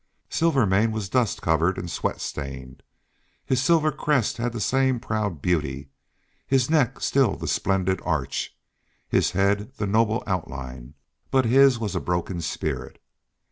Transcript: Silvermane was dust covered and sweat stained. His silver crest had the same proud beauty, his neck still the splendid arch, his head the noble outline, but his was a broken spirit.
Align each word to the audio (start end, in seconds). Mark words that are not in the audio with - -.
Silvermane 0.31 0.91
was 0.91 1.09
dust 1.09 1.43
covered 1.43 1.77
and 1.77 1.87
sweat 1.87 2.19
stained. 2.21 2.81
His 3.45 3.61
silver 3.61 3.91
crest 3.91 4.37
had 4.37 4.51
the 4.51 4.59
same 4.59 4.99
proud 4.99 5.43
beauty, 5.43 5.91
his 6.47 6.71
neck 6.71 6.99
still 7.01 7.35
the 7.35 7.47
splendid 7.47 8.01
arch, 8.03 8.57
his 9.07 9.29
head 9.33 9.73
the 9.77 9.85
noble 9.85 10.23
outline, 10.25 10.95
but 11.29 11.45
his 11.45 11.77
was 11.77 11.95
a 11.95 11.99
broken 12.01 12.41
spirit. 12.41 12.99